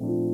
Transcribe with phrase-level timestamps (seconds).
[0.00, 0.28] Yeah.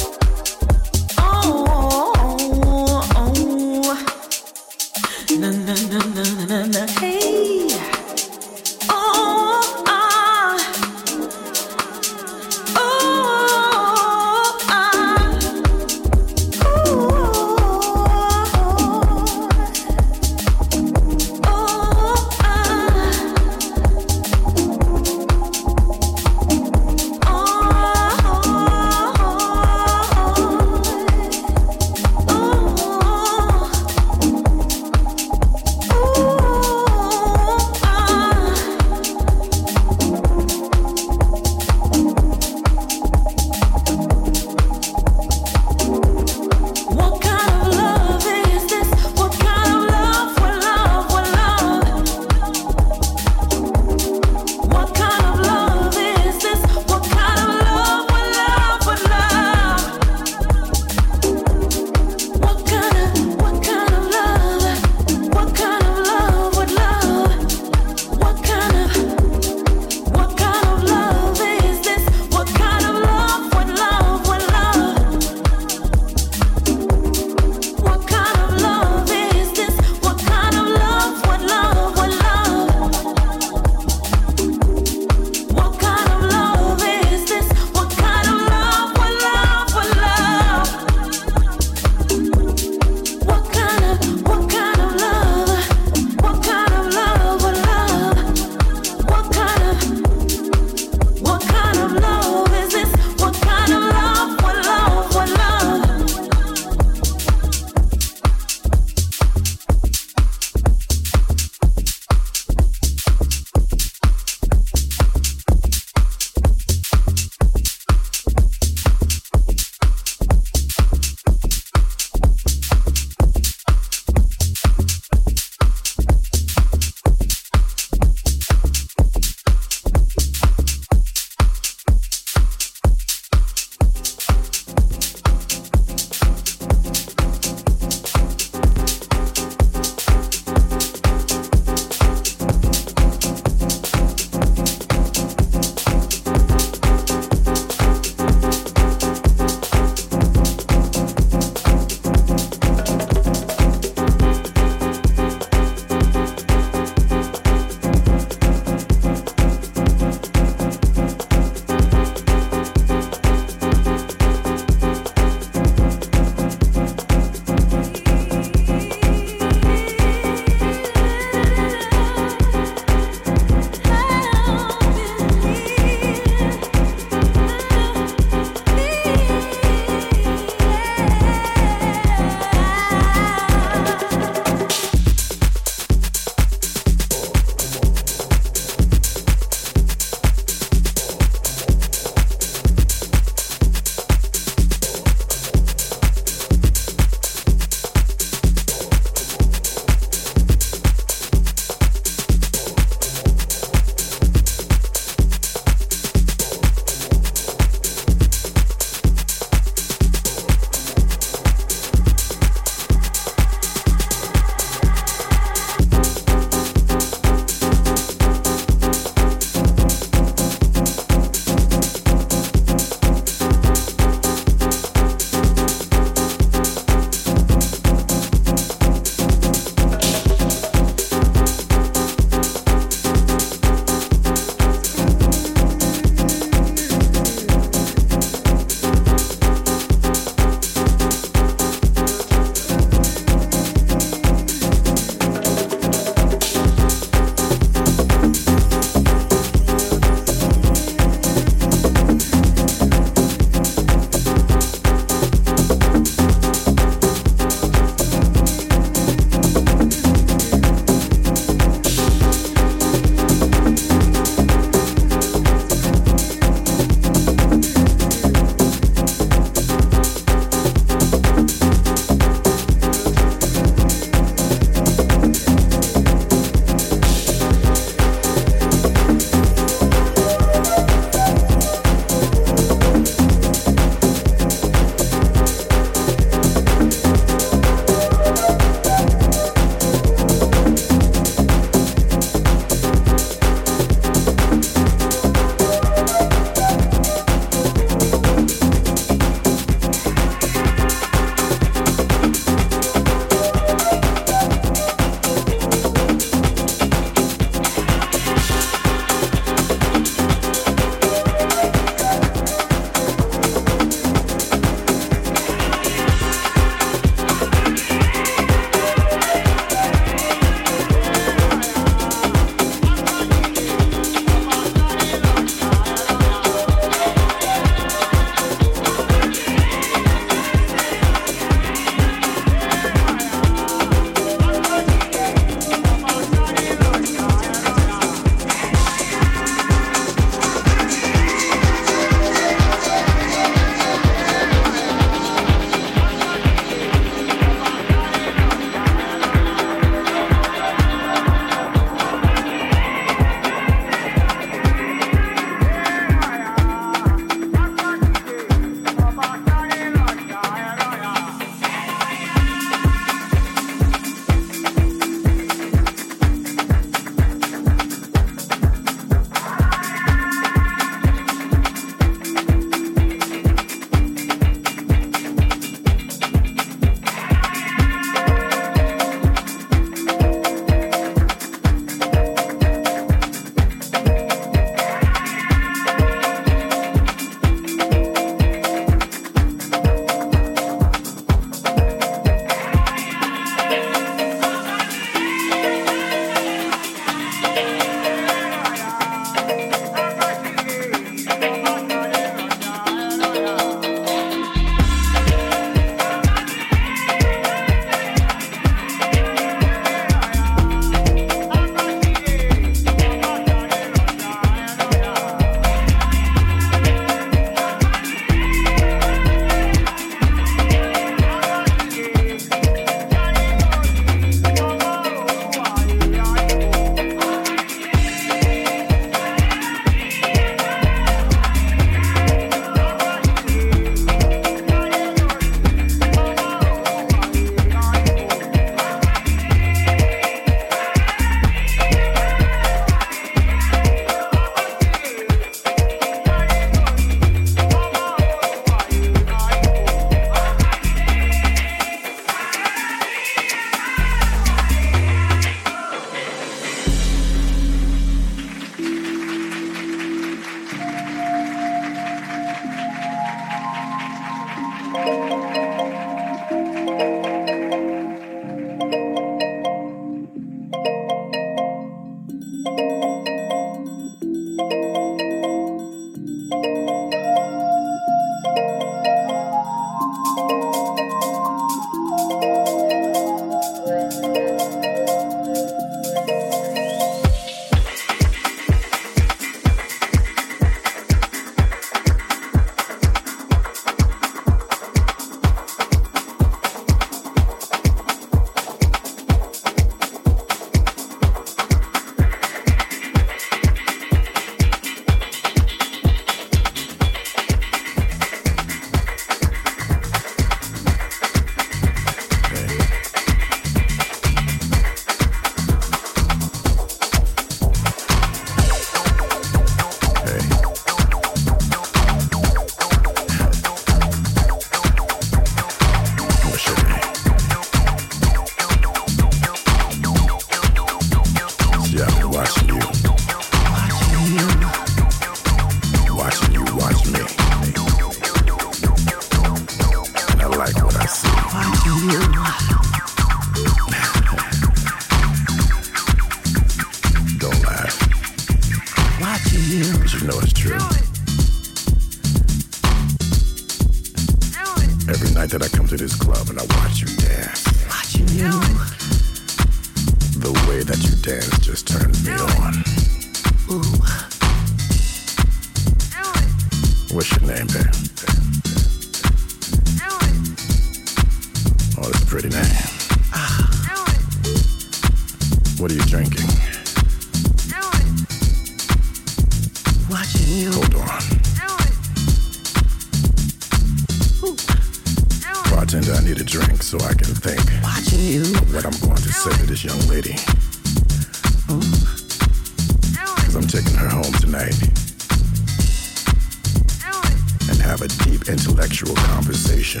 [597.90, 600.00] Have a deep intellectual conversation.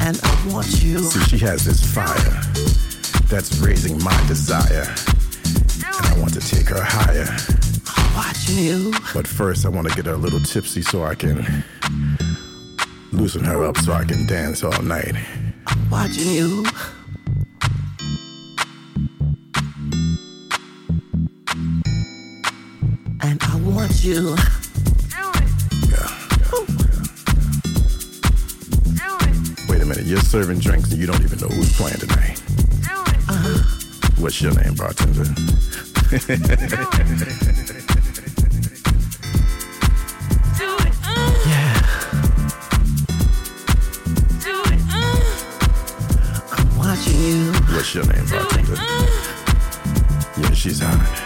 [0.00, 1.00] And I want you.
[1.00, 2.40] See, she has this fire
[3.28, 4.88] that's raising my desire.
[5.76, 7.28] And I want to take her higher.
[7.94, 8.94] I'm watching you.
[9.12, 11.62] But first, I want to get her a little tipsy so I can
[13.12, 15.14] loosen her up so I can dance all night.
[15.66, 16.64] I'm watching you.
[23.20, 24.36] And I want you.
[30.32, 32.40] Serving drinks and you don't even know who's playing tonight.
[34.18, 35.26] What's your name, bartender?
[41.46, 41.82] Yeah.
[46.50, 47.52] I'm watching you.
[47.52, 48.76] What's your name, bartender?
[50.38, 51.21] Yeah, she's hot.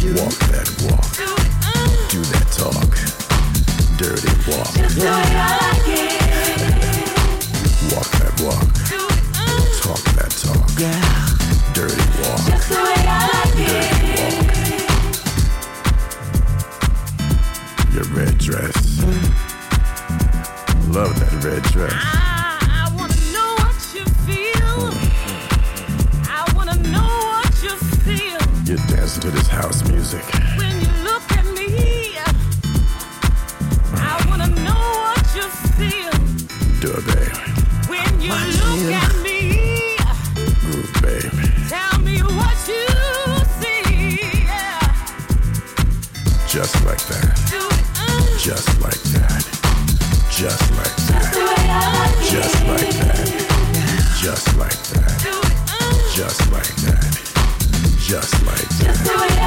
[0.00, 1.12] Walk that walk.
[2.08, 2.96] Do that talk.
[3.98, 4.72] Dirty walk.
[7.92, 8.72] Walk that walk.
[9.82, 10.68] Talk that talk.
[11.74, 12.44] Dirty walk.
[12.64, 13.04] Dirty
[14.00, 14.40] walk.
[17.92, 19.02] Your red dress.
[20.88, 22.29] Love that red dress.
[29.22, 30.24] You're to this house music.
[30.56, 32.16] when you look at me.
[33.92, 36.12] I wanna know what you feel
[36.80, 37.36] Do it, babe.
[37.90, 38.90] when you Watch look you.
[38.92, 39.96] at me.
[40.60, 41.32] Groove, babe.
[41.68, 42.86] Tell me what you
[43.60, 44.20] see.
[44.44, 44.80] Yeah.
[46.48, 47.36] Just like that.
[47.50, 49.42] Do it, uh, Just like that.
[50.30, 51.34] Just like that.
[51.36, 52.16] Just like that.
[52.30, 53.28] Just like that.
[53.28, 54.56] it, Just like that.
[54.56, 54.56] Just.
[54.56, 54.90] Just like that.
[54.90, 55.22] Just like that.
[55.22, 57.16] do it, uh, Just like that.
[58.00, 58.79] Just like that.
[59.04, 59.38] Do it,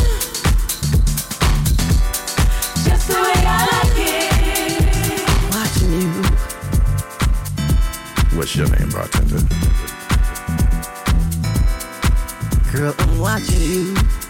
[2.83, 4.21] Just the way I like it.
[5.53, 6.11] Watching you.
[8.37, 9.41] What's your name, bartender?
[12.71, 14.20] Girl, I'm Watching you.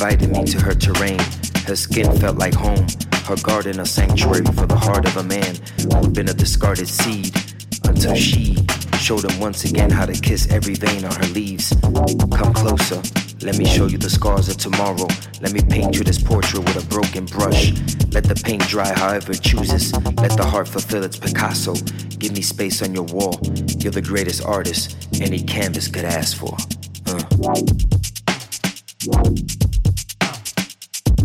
[0.00, 1.18] invited me to her terrain.
[1.66, 2.86] Her skin felt like home,
[3.24, 5.56] her garden a sanctuary for the heart of a man
[5.92, 7.34] who'd been a discarded seed
[7.82, 8.56] until she
[9.00, 11.74] showed him once again how to kiss every vein on her leaves.
[11.82, 13.02] Come closer,
[13.42, 15.08] let me show you the scars of tomorrow.
[15.40, 17.72] Let me paint you this portrait with a broken brush.
[18.12, 19.92] Let the paint dry however it chooses.
[19.92, 21.74] Let the heart fulfill its Picasso.
[22.20, 23.40] Give me space on your wall.
[23.78, 26.56] You're the greatest artist any canvas could ask for.
[27.04, 27.24] Uh.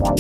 [0.04, 0.16] Wow.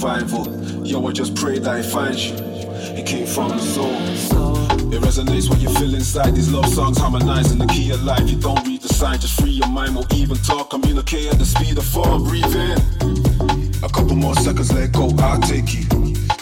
[0.00, 0.46] Revival.
[0.86, 2.36] Yo, I just pray that it finds you.
[2.96, 3.92] It came from the soul.
[4.92, 6.34] It resonates what you feel inside.
[6.34, 8.28] These love songs harmonizing the key of life.
[8.28, 9.94] You don't read the sign, just free your mind.
[9.94, 10.70] Won't even talk.
[10.70, 12.24] Communicate at the speed of thought.
[12.24, 12.78] Breathe in.
[13.84, 15.10] A couple more seconds, let go.
[15.18, 15.84] I'll take you.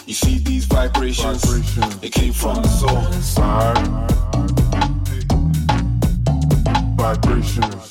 [0.05, 1.43] You see these vibrations?
[2.01, 3.01] It came from the soul.
[6.95, 7.88] Vibrations.